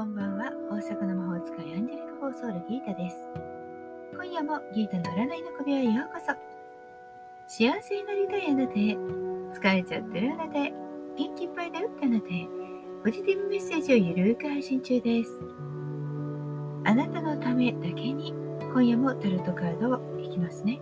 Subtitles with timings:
[0.00, 3.16] こんばんは大阪の魔法使いアンジェリカ・フォーソールギータです。
[4.14, 6.32] 今夜もギータの占いの首へようこそ。
[7.46, 10.72] 幸せになりたいあなたへ、疲れちゃってるあなたへ、
[11.18, 12.48] 元気いっぱいだよってあなたへ、
[13.04, 15.38] ポジティブメッセージをゆるく配信中です。
[16.86, 18.32] あなたのためだけに
[18.72, 20.80] 今夜もタロットカードを引きますね。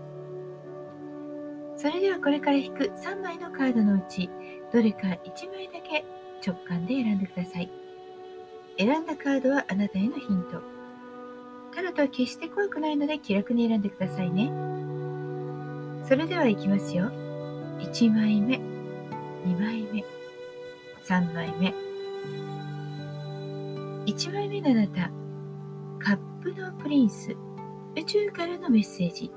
[1.74, 4.30] それではこれから引く3枚のカードのうち、
[4.72, 6.04] どれか1枚だけ
[6.46, 7.87] 直感で選んでください。
[8.78, 10.62] 選んだカードはあなたへのヒント。
[11.74, 14.52] タロットは決して怖くないので気楽に選んでくださいね。
[16.06, 17.10] それではいきますよ。
[17.80, 18.56] 1枚目、
[19.44, 20.04] 2枚目、
[21.04, 21.74] 3枚目。
[24.06, 25.10] 1枚目のあなた、
[25.98, 27.36] カップのプリンス、
[27.96, 29.30] 宇宙からのメッセージ。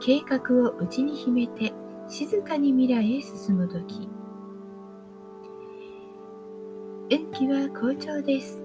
[0.00, 1.72] 計画を内に秘めて
[2.08, 4.08] 静かに未来へ進むとき。
[7.10, 8.60] 運気は好調です。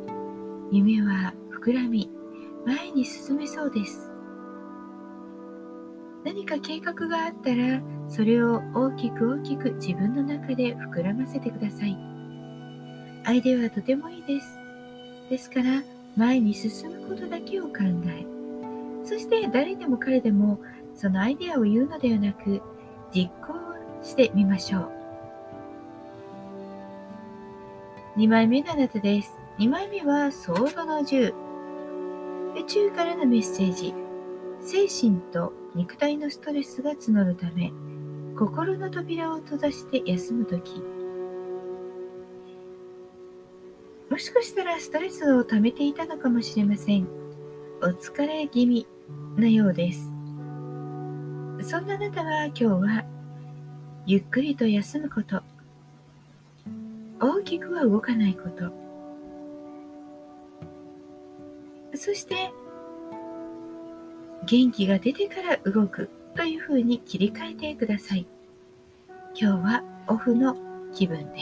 [0.70, 2.12] 夢は膨らみ、
[2.66, 4.12] 前に進めそうです。
[6.26, 11.98] 何か計画があったら、それを大きく大きく自分の中で膨らませてください。
[13.24, 14.60] アイデアはとてもいいです。
[15.30, 15.82] ですから、
[16.18, 17.76] 前に進むことだけを考
[18.08, 18.26] え、
[19.06, 20.60] そして誰でも彼でも
[20.96, 22.62] そのアイデアを言うのではなく、
[23.16, 23.56] 実行
[24.02, 24.93] してみましょう。
[28.16, 29.36] 2枚目のあなたです。
[29.58, 31.34] 2枚目はソードの10。
[32.56, 33.96] 宇宙からのメッセージ。
[34.62, 37.74] 精神と肉体のストレスが募るため、
[38.38, 40.80] 心の扉を閉ざして休むとき。
[44.12, 47.08] もしかしたらストレスを溜めていたのかもしれません。
[47.82, 48.86] お疲れ気味
[49.38, 50.14] のようです。
[51.64, 53.06] そんなあなたは今日は、
[54.06, 55.42] ゆっくりと休むこと、
[57.24, 58.70] 大きくは動かないこと。
[61.96, 62.52] そして、
[64.46, 68.28] 元気が出てから動くというふうに切り替えてください。
[69.40, 70.58] 今日はオフの
[70.94, 71.40] 気分で。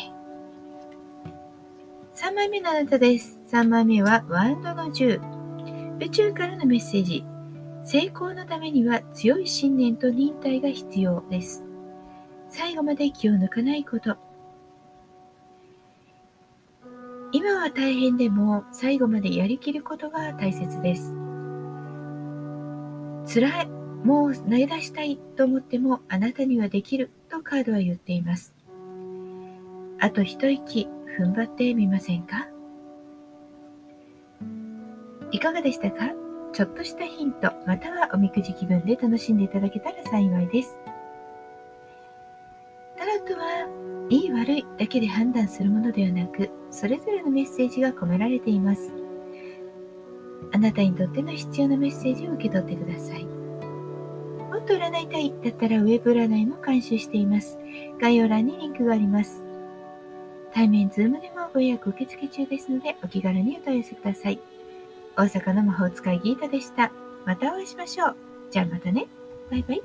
[2.13, 3.39] 3枚目のあなたです。
[3.49, 5.97] 3枚目はワンドの10。
[5.99, 7.25] 宇宙からのメッセージ。
[7.83, 11.63] 成功のためには強い信念と忍耐が必要です。
[12.49, 14.15] 最後まで気を抜かないこと。
[17.33, 21.13] 今は大変でも最後までやりきることが大切です。
[23.33, 23.67] 辛い、
[24.03, 28.53] もう投げ出したいと思ってもあなたにはできるとカードは言っています。
[29.99, 32.49] あと一息踏ん張ってみませんか？
[35.31, 36.11] いかがでしたか？
[36.51, 40.77] ちょっとしたヒント、またはおみくじ気分で楽しんでいただけたら幸いです。
[42.97, 43.67] タロットは
[44.11, 48.91] いい悪いだけで判断するものではなく、それぞれのメッセージが込められています。
[50.51, 53.23] あなたにとっての必要なメッセージを受け取ってください。
[53.23, 57.57] もっと占いたいだったらウェブ占いも監修しています。
[58.01, 59.41] 概要欄にリンクがあります。
[60.53, 64.37] 対面ズームでもご予約受付中ですので、お気軽にお問い合わせください。
[65.15, 66.91] 大阪の魔法使いギータでした。
[67.25, 68.15] またお会いしましょう。
[68.51, 69.07] じゃあまたね。
[69.49, 69.81] バイバイ。